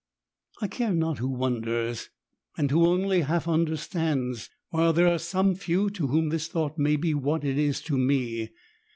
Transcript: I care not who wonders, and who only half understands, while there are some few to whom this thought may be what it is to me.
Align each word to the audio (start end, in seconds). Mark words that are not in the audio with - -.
I 0.63 0.67
care 0.67 0.93
not 0.95 1.19
who 1.19 1.27
wonders, 1.29 2.09
and 2.57 2.71
who 2.71 2.87
only 2.87 3.21
half 3.21 3.47
understands, 3.47 4.49
while 4.69 4.93
there 4.93 5.07
are 5.07 5.19
some 5.19 5.53
few 5.53 5.91
to 5.91 6.07
whom 6.07 6.29
this 6.29 6.47
thought 6.47 6.79
may 6.79 6.95
be 6.95 7.13
what 7.13 7.43
it 7.45 7.59
is 7.59 7.81
to 7.81 7.99
me. 7.99 8.49